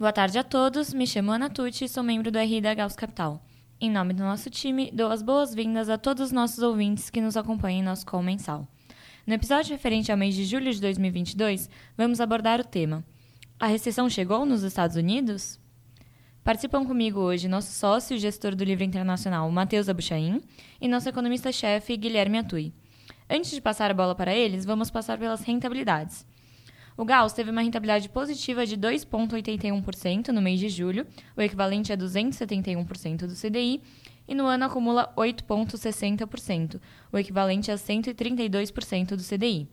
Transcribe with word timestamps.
Boa 0.00 0.14
tarde 0.14 0.38
a 0.38 0.42
todos, 0.42 0.94
me 0.94 1.06
chamo 1.06 1.30
Ana 1.30 1.50
Tucci 1.50 1.84
e 1.84 1.88
sou 1.88 2.02
membro 2.02 2.30
do 2.30 2.38
RI 2.38 2.62
da 2.62 2.72
Gauss 2.72 2.96
Capital. 2.96 3.44
Em 3.78 3.90
nome 3.90 4.14
do 4.14 4.22
nosso 4.22 4.48
time, 4.48 4.90
dou 4.94 5.10
as 5.10 5.20
boas-vindas 5.20 5.90
a 5.90 5.98
todos 5.98 6.28
os 6.28 6.32
nossos 6.32 6.60
ouvintes 6.60 7.10
que 7.10 7.20
nos 7.20 7.36
acompanham 7.36 7.80
em 7.80 7.82
nosso 7.82 8.06
call 8.06 8.22
mensal. 8.22 8.66
No 9.26 9.34
episódio 9.34 9.72
referente 9.72 10.10
ao 10.10 10.16
mês 10.16 10.34
de 10.34 10.46
julho 10.46 10.72
de 10.72 10.80
2022, 10.80 11.68
vamos 11.98 12.18
abordar 12.18 12.60
o 12.60 12.64
tema: 12.64 13.04
A 13.58 13.66
recessão 13.66 14.08
chegou 14.08 14.46
nos 14.46 14.62
Estados 14.62 14.96
Unidos? 14.96 15.60
Participam 16.42 16.86
comigo 16.86 17.20
hoje 17.20 17.46
nosso 17.46 17.70
sócio 17.70 18.16
e 18.16 18.18
gestor 18.18 18.54
do 18.54 18.64
livro 18.64 18.84
internacional, 18.84 19.50
Matheus 19.50 19.86
Abuchain, 19.86 20.40
e 20.80 20.88
nosso 20.88 21.10
economista-chefe, 21.10 21.98
Guilherme 21.98 22.38
Atui. 22.38 22.72
Antes 23.28 23.50
de 23.50 23.60
passar 23.60 23.90
a 23.90 23.94
bola 23.94 24.14
para 24.14 24.34
eles, 24.34 24.64
vamos 24.64 24.90
passar 24.90 25.18
pelas 25.18 25.42
rentabilidades. 25.42 26.24
O 26.96 27.04
Gauss 27.04 27.32
teve 27.32 27.50
uma 27.50 27.62
rentabilidade 27.62 28.08
positiva 28.08 28.66
de 28.66 28.76
2,81% 28.76 30.28
no 30.28 30.42
mês 30.42 30.60
de 30.60 30.68
julho, 30.68 31.06
o 31.36 31.40
equivalente 31.40 31.92
a 31.92 31.96
271% 31.96 33.26
do 33.26 33.34
CDI, 33.34 33.80
e 34.28 34.34
no 34.34 34.46
ano 34.46 34.66
acumula 34.66 35.12
8,60%, 35.16 36.80
o 37.12 37.18
equivalente 37.18 37.70
a 37.70 37.74
132% 37.74 39.16
do 39.16 39.22
CDI. 39.22 39.68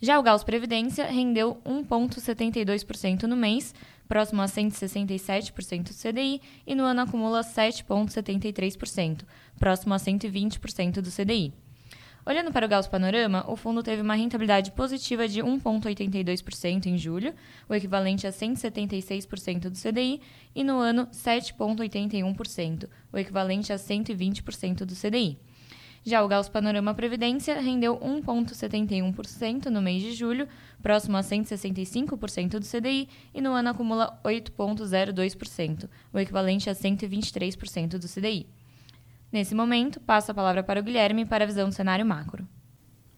Já 0.00 0.18
o 0.18 0.22
Gauss 0.22 0.44
Previdência 0.44 1.06
rendeu 1.06 1.60
1,72% 1.64 3.22
no 3.22 3.36
mês, 3.36 3.74
próximo 4.06 4.42
a 4.42 4.44
167% 4.44 5.84
do 5.84 5.94
CDI, 5.94 6.42
e 6.66 6.74
no 6.74 6.84
ano 6.84 7.00
acumula 7.00 7.40
7,73%, 7.40 9.22
próximo 9.58 9.94
a 9.94 9.96
120% 9.96 11.00
do 11.00 11.10
CDI. 11.10 11.54
Olhando 12.26 12.50
para 12.50 12.64
o 12.64 12.68
Gauss 12.68 12.86
Panorama, 12.86 13.44
o 13.46 13.54
fundo 13.54 13.82
teve 13.82 14.00
uma 14.00 14.14
rentabilidade 14.14 14.70
positiva 14.70 15.28
de 15.28 15.42
1,82% 15.42 16.86
em 16.86 16.96
julho, 16.96 17.34
o 17.68 17.74
equivalente 17.74 18.26
a 18.26 18.30
176% 18.30 19.68
do 19.68 19.78
CDI, 19.78 20.22
e 20.54 20.64
no 20.64 20.78
ano 20.78 21.06
7,81%, 21.08 22.88
o 23.12 23.18
equivalente 23.18 23.74
a 23.74 23.76
120% 23.76 24.86
do 24.86 24.94
CDI. 24.94 25.38
Já 26.02 26.24
o 26.24 26.28
Gauss 26.28 26.48
Panorama 26.48 26.94
Previdência 26.94 27.60
rendeu 27.60 27.98
1,71% 27.98 29.66
no 29.66 29.82
mês 29.82 30.02
de 30.02 30.14
julho, 30.14 30.48
próximo 30.82 31.18
a 31.18 31.20
165% 31.20 32.58
do 32.58 32.66
CDI, 32.66 33.06
e 33.34 33.40
no 33.42 33.52
ano 33.52 33.68
acumula 33.68 34.18
8,02%, 34.24 35.90
o 36.10 36.18
equivalente 36.18 36.70
a 36.70 36.74
123% 36.74 37.98
do 37.98 38.08
CDI. 38.08 38.46
Nesse 39.34 39.52
momento, 39.52 39.98
passo 39.98 40.30
a 40.30 40.34
palavra 40.34 40.62
para 40.62 40.78
o 40.78 40.82
Guilherme 40.84 41.26
para 41.26 41.42
a 41.42 41.46
visão 41.48 41.68
do 41.68 41.74
cenário 41.74 42.06
macro. 42.06 42.46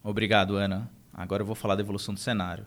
Obrigado, 0.02 0.56
Ana. 0.56 0.90
Agora 1.12 1.42
eu 1.42 1.46
vou 1.46 1.54
falar 1.54 1.74
da 1.74 1.82
evolução 1.82 2.14
do 2.14 2.20
cenário. 2.20 2.64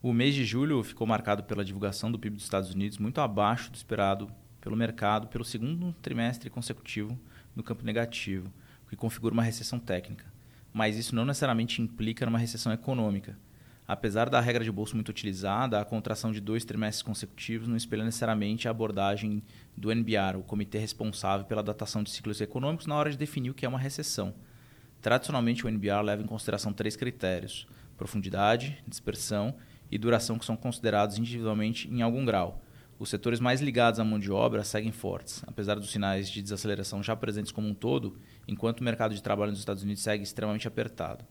O 0.00 0.12
mês 0.12 0.32
de 0.32 0.44
julho 0.44 0.80
ficou 0.84 1.04
marcado 1.04 1.42
pela 1.42 1.64
divulgação 1.64 2.12
do 2.12 2.20
PIB 2.20 2.36
dos 2.36 2.44
Estados 2.44 2.72
Unidos 2.72 2.98
muito 2.98 3.20
abaixo 3.20 3.72
do 3.72 3.74
esperado 3.74 4.30
pelo 4.60 4.76
mercado 4.76 5.26
pelo 5.26 5.44
segundo 5.44 5.92
trimestre 6.00 6.48
consecutivo 6.48 7.18
no 7.52 7.64
campo 7.64 7.84
negativo, 7.84 8.46
o 8.86 8.90
que 8.90 8.94
configura 8.94 9.34
uma 9.34 9.42
recessão 9.42 9.80
técnica. 9.80 10.32
Mas 10.72 10.96
isso 10.96 11.16
não 11.16 11.24
necessariamente 11.24 11.82
implica 11.82 12.24
numa 12.26 12.38
recessão 12.38 12.72
econômica. 12.72 13.36
Apesar 13.88 14.28
da 14.28 14.38
regra 14.38 14.62
de 14.62 14.70
bolso 14.70 14.94
muito 14.94 15.08
utilizada, 15.08 15.80
a 15.80 15.84
contração 15.84 16.30
de 16.30 16.42
dois 16.42 16.62
trimestres 16.62 17.02
consecutivos 17.02 17.66
não 17.66 17.74
espelha 17.74 18.04
necessariamente 18.04 18.68
a 18.68 18.70
abordagem 18.70 19.42
do 19.74 19.90
NBR, 19.90 20.36
o 20.36 20.42
comitê 20.42 20.76
responsável 20.76 21.46
pela 21.46 21.62
datação 21.62 22.02
de 22.02 22.10
ciclos 22.10 22.38
econômicos, 22.42 22.86
na 22.86 22.94
hora 22.94 23.10
de 23.10 23.16
definir 23.16 23.48
o 23.48 23.54
que 23.54 23.64
é 23.64 23.68
uma 23.68 23.78
recessão. 23.78 24.34
Tradicionalmente, 25.00 25.64
o 25.64 25.70
NBR 25.70 26.02
leva 26.02 26.22
em 26.22 26.26
consideração 26.26 26.70
três 26.70 26.96
critérios: 26.96 27.66
profundidade, 27.96 28.84
dispersão 28.86 29.54
e 29.90 29.96
duração, 29.96 30.38
que 30.38 30.44
são 30.44 30.54
considerados 30.54 31.16
individualmente 31.16 31.88
em 31.88 32.02
algum 32.02 32.26
grau. 32.26 32.62
Os 32.98 33.08
setores 33.08 33.40
mais 33.40 33.62
ligados 33.62 33.98
à 33.98 34.04
mão 34.04 34.18
de 34.18 34.30
obra 34.30 34.64
seguem 34.64 34.92
fortes, 34.92 35.42
apesar 35.46 35.76
dos 35.76 35.90
sinais 35.90 36.28
de 36.28 36.42
desaceleração 36.42 37.02
já 37.02 37.16
presentes 37.16 37.52
como 37.52 37.66
um 37.66 37.74
todo, 37.74 38.18
enquanto 38.46 38.80
o 38.80 38.84
mercado 38.84 39.14
de 39.14 39.22
trabalho 39.22 39.52
nos 39.52 39.60
Estados 39.60 39.82
Unidos 39.82 40.02
segue 40.02 40.22
extremamente 40.22 40.68
apertado. 40.68 41.24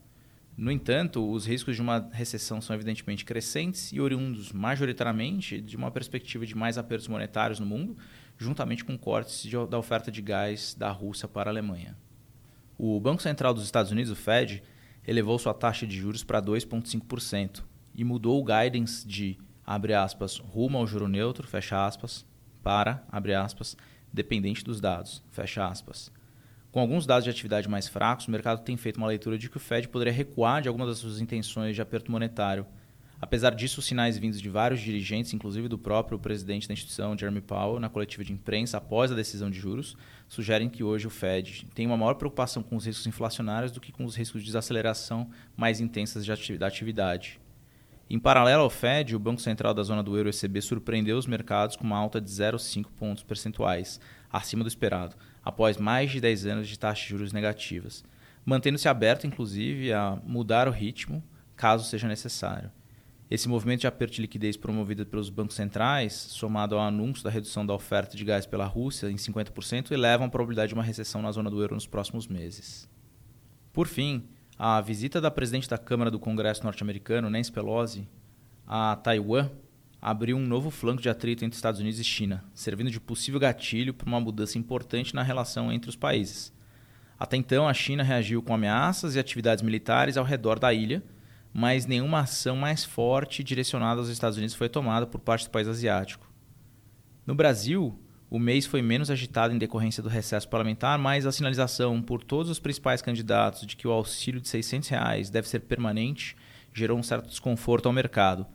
No 0.57 0.71
entanto, 0.71 1.23
os 1.31 1.45
riscos 1.45 1.75
de 1.75 1.81
uma 1.83 2.09
recessão 2.11 2.59
são 2.59 2.75
evidentemente 2.75 3.23
crescentes 3.23 3.91
e 3.93 4.01
oriundos 4.01 4.51
majoritariamente 4.51 5.61
de 5.61 5.77
uma 5.77 5.91
perspectiva 5.91 6.47
de 6.47 6.55
mais 6.55 6.79
apertos 6.79 7.07
monetários 7.07 7.59
no 7.59 7.65
mundo, 7.65 7.95
juntamente 8.39 8.83
com 8.83 8.97
cortes 8.97 9.43
de, 9.43 9.55
da 9.67 9.77
oferta 9.77 10.09
de 10.09 10.19
gás 10.19 10.73
da 10.73 10.89
Rússia 10.89 11.27
para 11.27 11.51
a 11.51 11.53
Alemanha. 11.53 11.95
O 12.75 12.99
Banco 12.99 13.21
Central 13.21 13.53
dos 13.53 13.65
Estados 13.65 13.91
Unidos, 13.91 14.11
o 14.11 14.15
Fed, 14.15 14.63
elevou 15.07 15.37
sua 15.37 15.53
taxa 15.53 15.85
de 15.85 15.95
juros 15.95 16.23
para 16.23 16.41
2,5% 16.41 17.63
e 17.93 18.03
mudou 18.03 18.41
o 18.41 18.43
guidance 18.43 19.07
de, 19.07 19.37
abre 19.63 19.93
aspas, 19.93 20.39
rumo 20.39 20.79
ao 20.79 20.87
juro 20.87 21.07
neutro, 21.07 21.47
fecha 21.47 21.85
aspas, 21.85 22.25
para, 22.63 23.05
abre 23.11 23.35
aspas, 23.35 23.77
dependente 24.11 24.63
dos 24.63 24.81
dados, 24.81 25.23
fecha 25.29 25.67
aspas. 25.67 26.11
Com 26.77 26.81
alguns 26.81 27.07
dados 27.07 27.23
de 27.23 27.29
atividade 27.31 27.67
mais 27.67 27.87
fracos, 27.87 28.27
o 28.27 28.31
mercado 28.31 28.63
tem 28.63 28.77
feito 28.77 28.97
uma 28.97 29.07
leitura 29.07 29.35
de 29.35 29.49
que 29.49 29.57
o 29.57 29.59
Fed 29.59 29.87
poderia 29.87 30.13
recuar 30.13 30.61
de 30.61 30.67
algumas 30.67 30.87
das 30.87 30.99
suas 30.99 31.19
intenções 31.19 31.75
de 31.75 31.81
aperto 31.81 32.11
monetário. 32.11 32.67
Apesar 33.19 33.55
disso, 33.55 33.79
os 33.79 33.85
sinais 33.87 34.15
vindos 34.15 34.39
de 34.39 34.47
vários 34.47 34.79
dirigentes, 34.79 35.33
inclusive 35.33 35.67
do 35.67 35.79
próprio 35.79 36.19
presidente 36.19 36.67
da 36.67 36.75
instituição, 36.75 37.17
Jeremy 37.17 37.41
Powell, 37.41 37.79
na 37.79 37.89
coletiva 37.89 38.23
de 38.23 38.31
imprensa 38.31 38.77
após 38.77 39.11
a 39.11 39.15
decisão 39.15 39.49
de 39.49 39.57
juros, 39.57 39.97
sugerem 40.27 40.69
que 40.69 40.83
hoje 40.83 41.07
o 41.07 41.09
Fed 41.09 41.65
tem 41.73 41.87
uma 41.87 41.97
maior 41.97 42.13
preocupação 42.13 42.61
com 42.61 42.75
os 42.75 42.85
riscos 42.85 43.07
inflacionários 43.07 43.71
do 43.71 43.81
que 43.81 43.91
com 43.91 44.05
os 44.05 44.15
riscos 44.15 44.41
de 44.41 44.45
desaceleração 44.45 45.31
mais 45.55 45.79
intensas 45.79 46.27
da 46.59 46.67
atividade. 46.67 47.39
Em 48.09 48.19
paralelo 48.19 48.61
ao 48.61 48.69
Fed, 48.69 49.15
o 49.15 49.19
Banco 49.19 49.41
Central 49.41 49.73
da 49.73 49.81
zona 49.83 50.03
do 50.03 50.15
euro 50.15 50.29
ECB 50.29 50.61
surpreendeu 50.61 51.17
os 51.17 51.25
mercados 51.25 51.75
com 51.75 51.83
uma 51.83 51.97
alta 51.97 52.21
de 52.21 52.29
0,5 52.29 52.85
pontos 52.95 53.23
percentuais, 53.23 53.99
acima 54.31 54.63
do 54.63 54.67
esperado, 54.67 55.15
após 55.47 55.77
mais 55.77 56.11
de 56.11 56.19
10 56.19 56.45
anos 56.45 56.67
de 56.67 56.77
taxas 56.77 57.05
de 57.05 57.09
juros 57.11 57.31
negativas, 57.31 58.03
mantendo-se 58.45 58.89
aberto, 58.89 59.25
inclusive, 59.25 59.93
a 59.93 60.19
mudar 60.25 60.67
o 60.67 60.71
ritmo 60.71 61.23
caso 61.55 61.85
seja 61.85 62.05
necessário. 62.05 62.69
Esse 63.31 63.47
movimento 63.47 63.81
de 63.81 63.87
aperto 63.87 64.15
de 64.15 64.21
liquidez 64.21 64.57
promovido 64.57 65.05
pelos 65.05 65.29
bancos 65.29 65.55
centrais, 65.55 66.11
somado 66.11 66.75
ao 66.75 66.81
anúncio 66.81 67.23
da 67.23 67.29
redução 67.29 67.65
da 67.65 67.73
oferta 67.73 68.17
de 68.17 68.25
gás 68.25 68.45
pela 68.45 68.65
Rússia 68.65 69.09
em 69.09 69.15
50%, 69.15 69.91
eleva 69.91 70.25
a 70.25 70.29
probabilidade 70.29 70.69
de 70.69 70.73
uma 70.73 70.83
recessão 70.83 71.21
na 71.21 71.31
zona 71.31 71.49
do 71.49 71.61
euro 71.61 71.75
nos 71.75 71.87
próximos 71.87 72.27
meses. 72.27 72.89
Por 73.71 73.87
fim, 73.87 74.27
a 74.59 74.81
visita 74.81 75.21
da 75.21 75.31
presidente 75.31 75.69
da 75.69 75.77
Câmara 75.77 76.11
do 76.11 76.19
Congresso 76.19 76.63
norte-americano, 76.65 77.29
Nancy 77.29 77.53
Pelosi, 77.53 78.05
a 78.67 78.97
Taiwan 78.97 79.49
abriu 80.01 80.37
um 80.37 80.45
novo 80.45 80.69
flanco 80.69 81.01
de 81.01 81.09
atrito 81.09 81.43
entre 81.43 81.55
Estados 81.55 81.79
Unidos 81.79 81.99
e 81.99 82.03
China, 82.03 82.43
servindo 82.53 82.91
de 82.91 82.99
possível 82.99 83.39
gatilho 83.39 83.93
para 83.93 84.07
uma 84.07 84.19
mudança 84.19 84.57
importante 84.57 85.15
na 85.15 85.23
relação 85.23 85.71
entre 85.71 85.89
os 85.89 85.95
países. 85.95 86.53
Até 87.19 87.35
então, 87.35 87.67
a 87.67 87.73
China 87.73 88.03
reagiu 88.03 88.43
com 88.43 88.53
ameaças 88.53 89.15
e 89.15 89.19
atividades 89.19 89.63
militares 89.63 90.17
ao 90.17 90.23
redor 90.23 90.59
da 90.59 90.71
ilha, 90.71 91.03
mas 91.51 91.87
nenhuma 91.87 92.19
ação 92.19 92.55
mais 92.55 92.83
forte 92.83 93.43
direcionada 93.43 93.99
aos 93.99 94.09
Estados 94.09 94.37
Unidos 94.37 94.55
foi 94.55 94.69
tomada 94.69 95.07
por 95.07 95.19
parte 95.19 95.45
do 95.45 95.51
país 95.51 95.67
asiático. 95.67 96.31
No 97.25 97.33
Brasil, 97.33 97.99
o 98.29 98.37
mês 98.37 98.65
foi 98.67 98.81
menos 98.81 99.09
agitado 99.09 99.53
em 99.53 99.57
decorrência 99.57 100.03
do 100.03 100.09
recesso 100.09 100.47
parlamentar, 100.47 100.99
mas 100.99 101.25
a 101.25 101.31
sinalização 101.31 102.01
por 102.01 102.23
todos 102.23 102.51
os 102.51 102.59
principais 102.59 103.01
candidatos 103.01 103.65
de 103.65 103.75
que 103.75 103.87
o 103.87 103.91
auxílio 103.91 104.39
de 104.39 104.47
600 104.47 104.89
reais 104.89 105.29
deve 105.29 105.47
ser 105.47 105.61
permanente 105.61 106.35
gerou 106.73 106.99
um 106.99 107.03
certo 107.03 107.27
desconforto 107.27 107.87
ao 107.87 107.93
mercado 107.93 108.45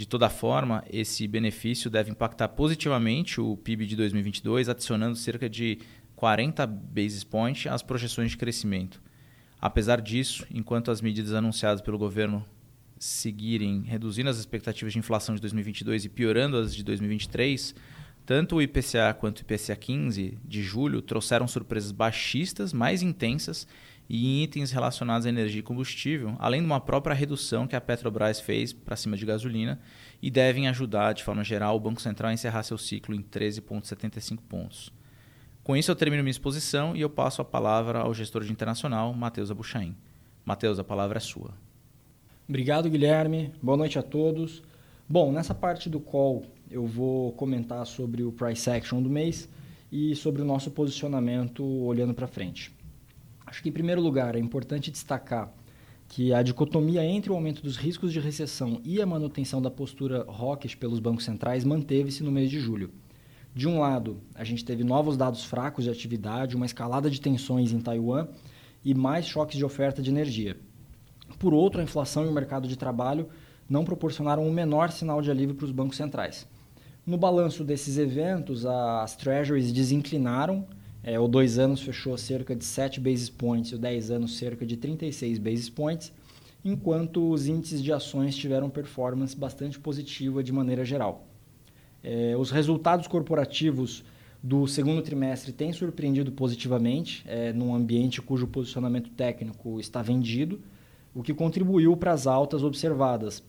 de 0.00 0.08
toda 0.08 0.30
forma, 0.30 0.82
esse 0.90 1.28
benefício 1.28 1.90
deve 1.90 2.10
impactar 2.10 2.48
positivamente 2.48 3.38
o 3.38 3.54
PIB 3.54 3.84
de 3.84 3.94
2022, 3.96 4.70
adicionando 4.70 5.14
cerca 5.14 5.46
de 5.46 5.78
40 6.16 6.66
basis 6.66 7.22
points 7.22 7.70
às 7.70 7.82
projeções 7.82 8.30
de 8.30 8.38
crescimento. 8.38 9.02
Apesar 9.60 10.00
disso, 10.00 10.46
enquanto 10.50 10.90
as 10.90 11.02
medidas 11.02 11.34
anunciadas 11.34 11.82
pelo 11.82 11.98
governo 11.98 12.42
seguirem 12.98 13.82
reduzindo 13.82 14.30
as 14.30 14.38
expectativas 14.38 14.94
de 14.94 14.98
inflação 14.98 15.34
de 15.34 15.40
2022 15.42 16.06
e 16.06 16.08
piorando 16.08 16.56
as 16.56 16.74
de 16.74 16.82
2023, 16.82 17.74
tanto 18.24 18.56
o 18.56 18.62
IPCA 18.62 19.12
quanto 19.12 19.40
o 19.40 19.42
IPCA 19.42 19.76
15 19.76 20.38
de 20.42 20.62
julho 20.62 21.02
trouxeram 21.02 21.46
surpresas 21.46 21.92
baixistas 21.92 22.72
mais 22.72 23.02
intensas 23.02 23.68
e 24.12 24.42
itens 24.42 24.72
relacionados 24.72 25.24
à 25.24 25.28
energia 25.28 25.60
e 25.60 25.62
combustível, 25.62 26.34
além 26.40 26.60
de 26.60 26.66
uma 26.66 26.80
própria 26.80 27.14
redução 27.14 27.68
que 27.68 27.76
a 27.76 27.80
Petrobras 27.80 28.40
fez 28.40 28.72
para 28.72 28.96
cima 28.96 29.16
de 29.16 29.24
gasolina 29.24 29.78
e 30.20 30.28
devem 30.28 30.66
ajudar, 30.66 31.12
de 31.12 31.22
forma 31.22 31.44
geral, 31.44 31.76
o 31.76 31.80
Banco 31.80 32.02
Central 32.02 32.30
a 32.30 32.34
encerrar 32.34 32.64
seu 32.64 32.76
ciclo 32.76 33.14
em 33.14 33.22
13,75 33.22 34.40
pontos. 34.48 34.92
Com 35.62 35.76
isso, 35.76 35.92
eu 35.92 35.94
termino 35.94 36.24
minha 36.24 36.32
exposição 36.32 36.96
e 36.96 37.00
eu 37.00 37.08
passo 37.08 37.40
a 37.40 37.44
palavra 37.44 38.00
ao 38.00 38.12
gestor 38.12 38.42
de 38.42 38.50
internacional, 38.50 39.14
Matheus 39.14 39.48
Abuchain. 39.48 39.94
Matheus, 40.44 40.80
a 40.80 40.84
palavra 40.84 41.18
é 41.18 41.20
sua. 41.20 41.54
Obrigado, 42.48 42.90
Guilherme. 42.90 43.52
Boa 43.62 43.76
noite 43.76 43.96
a 43.96 44.02
todos. 44.02 44.60
Bom, 45.08 45.30
nessa 45.30 45.54
parte 45.54 45.88
do 45.88 46.00
call 46.00 46.44
eu 46.68 46.84
vou 46.84 47.30
comentar 47.34 47.86
sobre 47.86 48.24
o 48.24 48.32
price 48.32 48.68
action 48.68 49.00
do 49.00 49.08
mês 49.08 49.48
e 49.92 50.16
sobre 50.16 50.42
o 50.42 50.44
nosso 50.44 50.72
posicionamento 50.72 51.64
olhando 51.64 52.12
para 52.12 52.26
frente. 52.26 52.79
Acho 53.50 53.64
que, 53.64 53.68
em 53.68 53.72
primeiro 53.72 54.00
lugar, 54.00 54.36
é 54.36 54.38
importante 54.38 54.92
destacar 54.92 55.52
que 56.06 56.32
a 56.32 56.40
dicotomia 56.40 57.04
entre 57.04 57.32
o 57.32 57.34
aumento 57.34 57.60
dos 57.60 57.76
riscos 57.76 58.12
de 58.12 58.20
recessão 58.20 58.80
e 58.84 59.02
a 59.02 59.06
manutenção 59.06 59.60
da 59.60 59.68
postura 59.68 60.24
hawkish 60.28 60.76
pelos 60.76 61.00
bancos 61.00 61.24
centrais 61.24 61.64
manteve-se 61.64 62.22
no 62.22 62.30
mês 62.30 62.48
de 62.48 62.60
julho. 62.60 62.92
De 63.52 63.66
um 63.66 63.80
lado, 63.80 64.18
a 64.36 64.44
gente 64.44 64.64
teve 64.64 64.84
novos 64.84 65.16
dados 65.16 65.44
fracos 65.44 65.82
de 65.82 65.90
atividade, 65.90 66.54
uma 66.54 66.64
escalada 66.64 67.10
de 67.10 67.20
tensões 67.20 67.72
em 67.72 67.80
Taiwan 67.80 68.28
e 68.84 68.94
mais 68.94 69.26
choques 69.26 69.56
de 69.58 69.64
oferta 69.64 70.00
de 70.00 70.10
energia. 70.10 70.56
Por 71.36 71.52
outro, 71.52 71.80
a 71.80 71.84
inflação 71.84 72.24
e 72.24 72.28
o 72.28 72.32
mercado 72.32 72.68
de 72.68 72.78
trabalho 72.78 73.28
não 73.68 73.84
proporcionaram 73.84 74.46
o 74.46 74.52
menor 74.52 74.92
sinal 74.92 75.20
de 75.20 75.28
alívio 75.28 75.56
para 75.56 75.66
os 75.66 75.72
bancos 75.72 75.96
centrais. 75.96 76.46
No 77.04 77.18
balanço 77.18 77.64
desses 77.64 77.98
eventos, 77.98 78.64
as 78.64 79.16
treasuries 79.16 79.72
desinclinaram 79.72 80.68
é, 81.02 81.18
o 81.18 81.26
2 81.26 81.58
anos 81.58 81.80
fechou 81.80 82.16
cerca 82.18 82.54
de 82.54 82.64
7 82.64 83.00
basis 83.00 83.30
points 83.30 83.72
e 83.72 83.74
o 83.74 83.78
10 83.78 84.10
anos 84.10 84.36
cerca 84.36 84.66
de 84.66 84.76
36 84.76 85.38
basis 85.38 85.70
points, 85.70 86.12
enquanto 86.64 87.30
os 87.30 87.46
índices 87.46 87.82
de 87.82 87.92
ações 87.92 88.36
tiveram 88.36 88.68
performance 88.68 89.34
bastante 89.34 89.78
positiva 89.78 90.42
de 90.42 90.52
maneira 90.52 90.84
geral. 90.84 91.26
É, 92.02 92.34
os 92.36 92.50
resultados 92.50 93.06
corporativos 93.06 94.04
do 94.42 94.66
segundo 94.66 95.02
trimestre 95.02 95.52
têm 95.52 95.72
surpreendido 95.72 96.32
positivamente, 96.32 97.22
é, 97.26 97.52
num 97.52 97.74
ambiente 97.74 98.22
cujo 98.22 98.46
posicionamento 98.46 99.10
técnico 99.10 99.78
está 99.78 100.00
vendido, 100.00 100.60
o 101.14 101.22
que 101.22 101.34
contribuiu 101.34 101.96
para 101.96 102.12
as 102.12 102.26
altas 102.26 102.62
observadas. 102.62 103.42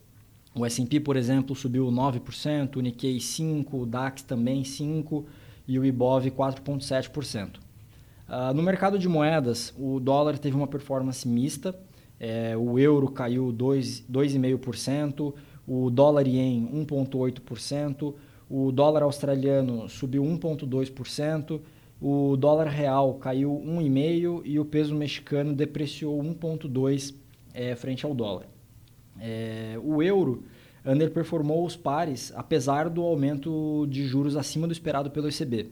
O 0.53 0.65
S&P, 0.65 0.99
por 0.99 1.15
exemplo, 1.15 1.55
subiu 1.55 1.87
9%, 1.87 2.75
o 2.75 2.81
Nikkei 2.81 3.17
5%, 3.17 3.67
o 3.71 3.85
DAX 3.85 4.21
também 4.21 4.63
5%, 4.63 5.23
e 5.67 5.77
o 5.79 5.85
Ibov 5.85 6.25
4,7%. 6.25 7.57
Uh, 7.57 8.53
no 8.53 8.63
mercado 8.63 8.97
de 8.97 9.09
moedas, 9.09 9.73
o 9.77 9.99
dólar 9.99 10.37
teve 10.37 10.55
uma 10.55 10.67
performance 10.67 11.27
mista, 11.27 11.75
é, 12.19 12.55
o 12.55 12.77
euro 12.77 13.09
caiu 13.09 13.51
2,5%, 13.51 15.33
o 15.67 15.89
dólar 15.89 16.27
ien 16.27 16.69
1,8%, 16.71 18.13
o 18.49 18.71
dólar 18.71 19.03
australiano 19.03 19.89
subiu 19.89 20.23
1,2%, 20.23 21.59
o 21.99 22.35
dólar 22.37 22.67
real 22.67 23.15
caiu 23.15 23.61
1,5% 23.65 24.41
e 24.45 24.59
o 24.59 24.65
peso 24.65 24.95
mexicano 24.95 25.53
depreciou 25.53 26.21
1,2% 26.21 27.15
é, 27.53 27.75
frente 27.75 28.05
ao 28.05 28.13
dólar. 28.13 28.47
É, 29.19 29.77
o 29.83 30.01
euro 30.01 30.43
underperformou 30.85 31.65
os 31.65 31.75
pares, 31.75 32.31
apesar 32.35 32.89
do 32.89 33.01
aumento 33.01 33.85
de 33.89 34.05
juros 34.05 34.35
acima 34.35 34.67
do 34.67 34.73
esperado 34.73 35.11
pelo 35.11 35.27
ECB. 35.27 35.71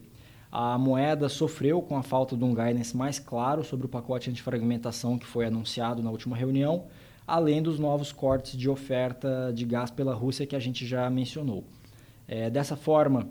A 0.51 0.77
moeda 0.77 1.29
sofreu 1.29 1.81
com 1.81 1.95
a 1.95 2.03
falta 2.03 2.35
de 2.35 2.43
um 2.43 2.53
guidance 2.53 2.95
mais 2.95 3.19
claro 3.19 3.63
sobre 3.63 3.85
o 3.85 3.89
pacote 3.89 4.29
antifragmentação 4.29 5.17
que 5.17 5.25
foi 5.25 5.45
anunciado 5.45 6.01
na 6.01 6.09
última 6.09 6.35
reunião, 6.35 6.85
além 7.27 7.61
dos 7.61 7.77
novos 7.77 8.11
cortes 8.11 8.57
de 8.57 8.67
oferta 8.67 9.51
de 9.53 9.63
gás 9.65 9.91
pela 9.91 10.15
Rússia 10.15 10.47
que 10.47 10.55
a 10.55 10.59
gente 10.59 10.85
já 10.87 11.07
mencionou. 11.09 11.63
É, 12.27 12.49
dessa 12.49 12.75
forma, 12.75 13.29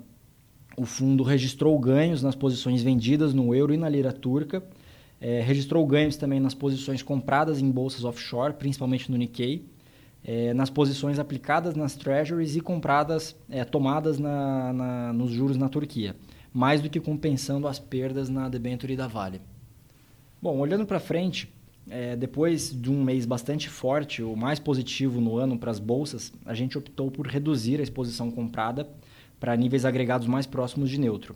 o 0.76 0.84
fundo 0.84 1.24
registrou 1.24 1.76
ganhos 1.78 2.22
nas 2.22 2.36
posições 2.36 2.82
vendidas 2.82 3.34
no 3.34 3.52
euro 3.52 3.74
e 3.74 3.76
na 3.76 3.88
lira 3.88 4.12
turca, 4.12 4.62
é, 5.20 5.40
registrou 5.40 5.84
ganhos 5.84 6.16
também 6.16 6.38
nas 6.38 6.54
posições 6.54 7.02
compradas 7.02 7.60
em 7.60 7.68
bolsas 7.68 8.04
offshore, 8.04 8.54
principalmente 8.54 9.10
no 9.10 9.16
Nikkei, 9.16 9.64
é, 10.24 10.52
nas 10.52 10.70
posições 10.70 11.18
aplicadas 11.18 11.74
nas 11.74 11.94
treasuries 11.94 12.56
e 12.56 12.60
compradas, 12.60 13.36
é, 13.48 13.64
tomadas 13.64 14.18
na, 14.18 14.72
na, 14.72 15.12
nos 15.12 15.30
juros 15.30 15.56
na 15.56 15.68
Turquia, 15.68 16.16
mais 16.52 16.80
do 16.80 16.90
que 16.90 17.00
compensando 17.00 17.66
as 17.66 17.78
perdas 17.78 18.28
na 18.28 18.48
debenture 18.48 18.96
da 18.96 19.06
Vale. 19.06 19.40
Bom, 20.40 20.58
olhando 20.58 20.86
para 20.86 21.00
frente, 21.00 21.52
é, 21.90 22.14
depois 22.14 22.70
de 22.70 22.90
um 22.90 23.02
mês 23.02 23.24
bastante 23.24 23.68
forte, 23.68 24.22
o 24.22 24.36
mais 24.36 24.58
positivo 24.58 25.20
no 25.20 25.36
ano 25.36 25.58
para 25.58 25.70
as 25.70 25.78
bolsas, 25.78 26.32
a 26.44 26.54
gente 26.54 26.76
optou 26.76 27.10
por 27.10 27.26
reduzir 27.26 27.80
a 27.80 27.82
exposição 27.82 28.30
comprada 28.30 28.88
para 29.40 29.56
níveis 29.56 29.84
agregados 29.84 30.26
mais 30.26 30.46
próximos 30.46 30.90
de 30.90 30.98
neutro. 30.98 31.34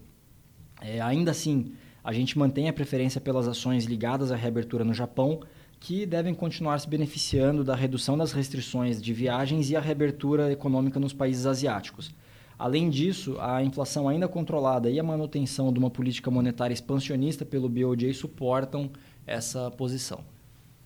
É, 0.80 1.00
ainda 1.00 1.30
assim, 1.30 1.72
a 2.04 2.12
gente 2.12 2.38
mantém 2.38 2.68
a 2.68 2.72
preferência 2.72 3.20
pelas 3.20 3.46
ações 3.46 3.84
ligadas 3.84 4.32
à 4.32 4.36
reabertura 4.36 4.84
no 4.84 4.92
Japão, 4.92 5.40
que 5.82 6.06
devem 6.06 6.32
continuar 6.32 6.78
se 6.78 6.88
beneficiando 6.88 7.64
da 7.64 7.74
redução 7.74 8.16
das 8.16 8.30
restrições 8.30 9.02
de 9.02 9.12
viagens 9.12 9.68
e 9.68 9.74
a 9.74 9.80
reabertura 9.80 10.52
econômica 10.52 11.00
nos 11.00 11.12
países 11.12 11.44
asiáticos. 11.44 12.14
Além 12.56 12.88
disso, 12.88 13.36
a 13.40 13.64
inflação 13.64 14.08
ainda 14.08 14.28
controlada 14.28 14.88
e 14.88 15.00
a 15.00 15.02
manutenção 15.02 15.72
de 15.72 15.80
uma 15.80 15.90
política 15.90 16.30
monetária 16.30 16.72
expansionista 16.72 17.44
pelo 17.44 17.68
BOJ 17.68 18.14
suportam 18.14 18.90
essa 19.26 19.72
posição. 19.72 20.20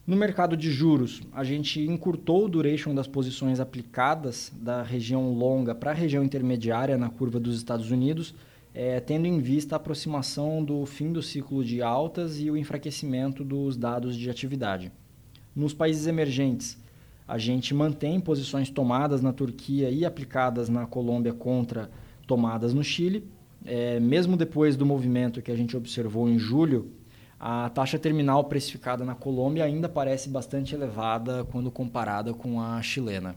No 0.07 0.17
mercado 0.17 0.57
de 0.57 0.71
juros, 0.71 1.21
a 1.35 1.45
gente 1.45 1.79
encurtou 1.83 2.47
o 2.47 2.49
duration 2.49 2.95
das 2.95 3.07
posições 3.07 3.61
aplicadas 3.61 4.51
da 4.57 4.83
região 4.83 5.31
longa 5.35 5.75
para 5.75 5.91
a 5.91 5.95
região 5.95 6.25
intermediária 6.25 6.97
na 6.97 7.11
curva 7.11 7.39
dos 7.39 7.59
Estados 7.59 7.91
Unidos, 7.91 8.35
é, 8.79 9.01
tendo 9.01 9.27
em 9.27 9.39
vista 9.39 9.75
a 9.75 9.79
aproximação 9.79 10.63
do 10.63 10.85
fim 10.85 11.11
do 11.11 11.23
ciclo 11.23 11.65
de 11.65 11.81
altas 11.81 12.39
e 12.39 12.51
o 12.51 12.57
enfraquecimento 12.59 13.43
dos 13.43 13.75
dados 13.75 14.15
de 14.15 14.29
atividade. 14.29 14.93
Nos 15.55 15.73
países 15.73 16.07
emergentes, 16.07 16.77
a 17.27 17.39
gente 17.39 17.73
mantém 17.73 18.21
posições 18.21 18.69
tomadas 18.69 19.23
na 19.23 19.33
Turquia 19.33 19.89
e 19.89 20.05
aplicadas 20.05 20.69
na 20.69 20.85
Colômbia 20.87 21.33
contra 21.33 21.91
tomadas 22.27 22.75
no 22.75 22.85
Chile. 22.85 23.27
É, 23.65 23.99
mesmo 23.99 24.37
depois 24.37 24.77
do 24.77 24.85
movimento 24.85 25.41
que 25.41 25.51
a 25.51 25.57
gente 25.57 25.75
observou 25.75 26.29
em 26.29 26.39
julho, 26.39 26.93
a 27.41 27.71
taxa 27.71 27.99
terminal 27.99 28.45
precificada 28.45 29.07
na 29.07 29.15
Colômbia 29.15 29.65
ainda 29.65 29.89
parece 29.89 30.29
bastante 30.29 30.75
elevada 30.75 31.45
quando 31.45 31.71
comparada 31.71 32.35
com 32.35 32.61
a 32.61 32.83
chilena. 32.83 33.37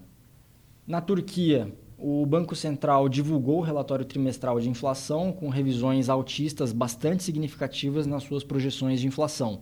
Na 0.85 0.99
Turquia, 0.99 1.73
o 2.01 2.25
Banco 2.25 2.55
Central 2.55 3.09
divulgou 3.09 3.59
o 3.59 3.61
relatório 3.61 4.05
trimestral 4.05 4.59
de 4.59 4.69
inflação 4.69 5.31
com 5.31 5.49
revisões 5.49 6.07
altistas 6.09 6.71
bastante 6.71 7.23
significativas 7.23 8.07
nas 8.07 8.23
suas 8.23 8.43
projeções 8.43 9.01
de 9.01 9.07
inflação. 9.07 9.61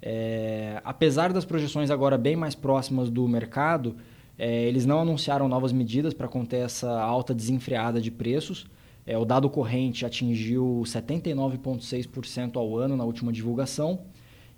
É, 0.00 0.80
apesar 0.84 1.32
das 1.32 1.44
projeções 1.44 1.90
agora 1.90 2.16
bem 2.16 2.36
mais 2.36 2.54
próximas 2.54 3.10
do 3.10 3.28
mercado, 3.28 3.96
é, 4.38 4.64
eles 4.64 4.86
não 4.86 5.00
anunciaram 5.00 5.46
novas 5.46 5.72
medidas 5.72 6.14
para 6.14 6.26
conter 6.26 6.64
essa 6.64 7.00
alta 7.00 7.34
desenfreada 7.34 8.00
de 8.00 8.10
preços. 8.10 8.66
É, 9.06 9.18
o 9.18 9.24
dado 9.24 9.50
corrente 9.50 10.06
atingiu 10.06 10.82
79,6% 10.84 12.56
ao 12.56 12.76
ano 12.76 12.96
na 12.96 13.04
última 13.04 13.32
divulgação. 13.32 14.00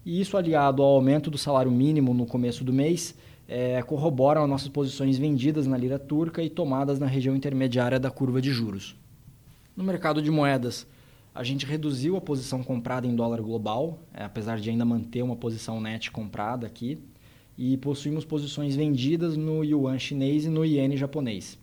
E 0.04 0.20
isso 0.20 0.36
aliado 0.36 0.82
ao 0.82 0.94
aumento 0.94 1.30
do 1.30 1.36
salário 1.36 1.72
mínimo 1.72 2.14
no 2.14 2.26
começo 2.26 2.62
do 2.62 2.72
mês, 2.72 3.16
é, 3.48 3.80
corroboram 3.82 4.46
nossas 4.46 4.68
posições 4.68 5.18
vendidas 5.18 5.66
na 5.66 5.76
lira 5.76 5.98
turca 5.98 6.42
e 6.42 6.50
tomadas 6.50 6.98
na 6.98 7.06
região 7.06 7.36
intermediária 7.36 7.98
da 7.98 8.10
curva 8.10 8.40
de 8.40 8.50
juros. 8.50 8.96
No 9.76 9.84
mercado 9.84 10.20
de 10.20 10.30
moedas, 10.30 10.86
a 11.34 11.44
gente 11.44 11.66
reduziu 11.66 12.16
a 12.16 12.20
posição 12.20 12.62
comprada 12.62 13.06
em 13.06 13.14
dólar 13.14 13.42
global, 13.42 13.98
é, 14.12 14.24
apesar 14.24 14.58
de 14.58 14.70
ainda 14.70 14.84
manter 14.84 15.22
uma 15.22 15.36
posição 15.36 15.80
net 15.80 16.10
comprada 16.10 16.66
aqui, 16.66 16.98
e 17.58 17.76
possuímos 17.76 18.24
posições 18.24 18.74
vendidas 18.74 19.36
no 19.36 19.64
yuan 19.64 19.98
chinês 19.98 20.44
e 20.44 20.48
no 20.48 20.64
iene 20.64 20.96
japonês. 20.96 21.58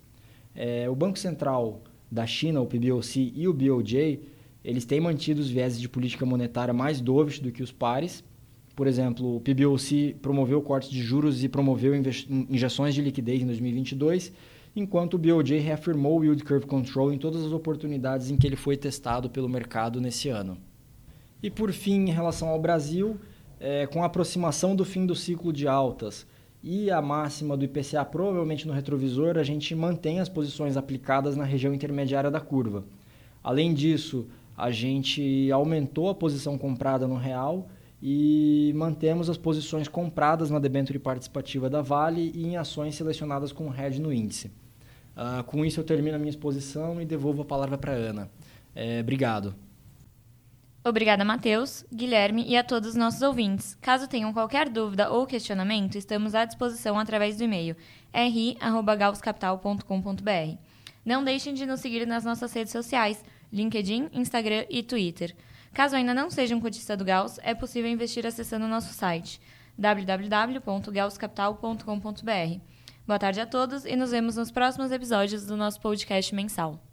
É, 0.55 0.89
o 0.89 0.95
Banco 0.95 1.19
Central 1.19 1.81
da 2.11 2.25
China, 2.27 2.61
o 2.61 2.67
PBOC 2.67 3.33
e 3.35 3.47
o 3.47 3.53
BOJ, 3.53 4.19
eles 4.63 4.85
têm 4.85 5.01
mantido 5.01 5.41
os 5.41 5.49
vieses 5.49 5.79
de 5.79 5.89
política 5.89 6.25
monetária 6.25 6.73
mais 6.73 7.01
dovish 7.01 7.39
do 7.39 7.51
que 7.51 7.63
os 7.63 7.71
pares, 7.71 8.23
por 8.75 8.87
exemplo, 8.87 9.35
o 9.35 9.39
PBOC 9.39 10.15
promoveu 10.21 10.61
cortes 10.61 10.89
de 10.89 11.01
juros 11.01 11.43
e 11.43 11.49
promoveu 11.49 11.93
injeções 12.49 12.95
de 12.95 13.01
liquidez 13.01 13.41
em 13.41 13.45
2022, 13.45 14.33
enquanto 14.75 15.13
o 15.13 15.17
BOJ 15.17 15.59
reafirmou 15.59 16.19
o 16.19 16.23
Yield 16.23 16.43
Curve 16.43 16.65
Control 16.65 17.13
em 17.13 17.17
todas 17.17 17.43
as 17.45 17.51
oportunidades 17.51 18.31
em 18.31 18.37
que 18.37 18.47
ele 18.47 18.55
foi 18.55 18.75
testado 18.75 19.29
pelo 19.29 19.47
mercado 19.47 20.01
nesse 20.01 20.29
ano. 20.29 20.57
E 21.41 21.49
por 21.49 21.71
fim, 21.71 22.07
em 22.07 22.11
relação 22.11 22.47
ao 22.47 22.59
Brasil, 22.59 23.17
é, 23.59 23.85
com 23.85 24.01
a 24.01 24.07
aproximação 24.07 24.75
do 24.75 24.83
fim 24.83 25.05
do 25.05 25.13
ciclo 25.13 25.53
de 25.53 25.67
altas 25.67 26.25
e 26.63 26.89
a 26.89 27.01
máxima 27.01 27.55
do 27.55 27.65
IPCA 27.65 28.03
provavelmente 28.05 28.65
no 28.65 28.73
retrovisor, 28.73 29.37
a 29.37 29.43
gente 29.43 29.75
mantém 29.75 30.19
as 30.19 30.29
posições 30.29 30.77
aplicadas 30.77 31.35
na 31.35 31.43
região 31.43 31.73
intermediária 31.73 32.31
da 32.31 32.39
curva. 32.39 32.85
Além 33.43 33.73
disso, 33.73 34.25
a 34.57 34.71
gente 34.71 35.51
aumentou 35.51 36.09
a 36.09 36.15
posição 36.15 36.57
comprada 36.57 37.07
no 37.07 37.15
real 37.15 37.67
e 38.05 38.73
mantemos 38.75 39.29
as 39.29 39.37
posições 39.37 39.87
compradas 39.87 40.49
na 40.49 40.59
debênture 40.59 40.99
participativa 40.99 41.69
da 41.69 41.81
Vale 41.81 42.33
e 42.35 42.45
em 42.45 42.57
ações 42.57 42.95
selecionadas 42.95 43.53
com 43.53 43.73
hedge 43.73 44.01
no 44.01 44.11
índice. 44.11 44.51
Uh, 45.15 45.41
com 45.45 45.63
isso 45.63 45.79
eu 45.79 45.85
termino 45.85 46.17
a 46.17 46.19
minha 46.19 46.29
exposição 46.29 47.01
e 47.01 47.05
devolvo 47.05 47.43
a 47.43 47.45
palavra 47.45 47.77
para 47.77 47.93
a 47.93 47.95
Ana. 47.95 48.29
É, 48.75 48.99
obrigado. 48.99 49.55
Obrigada, 50.83 51.23
Matheus, 51.23 51.85
Guilherme 51.93 52.43
e 52.45 52.57
a 52.57 52.63
todos 52.63 52.89
os 52.89 52.95
nossos 52.95 53.21
ouvintes. 53.21 53.77
Caso 53.79 54.05
tenham 54.05 54.33
qualquer 54.33 54.67
dúvida 54.67 55.09
ou 55.09 55.25
questionamento, 55.25 55.97
estamos 55.97 56.35
à 56.35 56.43
disposição 56.43 56.99
através 56.99 57.37
do 57.37 57.45
e-mail 57.45 57.73
ri.gauscapital.com.br. 58.13 60.57
Não 61.05 61.23
deixem 61.23 61.53
de 61.53 61.65
nos 61.65 61.79
seguir 61.79 62.05
nas 62.05 62.25
nossas 62.25 62.51
redes 62.51 62.73
sociais, 62.73 63.23
LinkedIn, 63.49 64.09
Instagram 64.11 64.65
e 64.69 64.83
Twitter. 64.83 65.33
Caso 65.73 65.95
ainda 65.95 66.13
não 66.13 66.29
seja 66.29 66.55
um 66.55 66.61
cotista 66.61 66.95
do 66.95 67.03
Gauss, 67.03 67.39
é 67.41 67.55
possível 67.55 67.89
investir 67.89 68.27
acessando 68.27 68.65
o 68.65 68.69
nosso 68.69 68.93
site 68.93 69.41
www.gauscapital.com.br. 69.77 72.59
Boa 73.07 73.19
tarde 73.19 73.41
a 73.41 73.45
todos 73.45 73.83
e 73.83 73.95
nos 73.95 74.11
vemos 74.11 74.37
nos 74.37 74.51
próximos 74.51 74.91
episódios 74.91 75.45
do 75.45 75.57
nosso 75.57 75.81
podcast 75.81 76.33
mensal. 76.35 76.92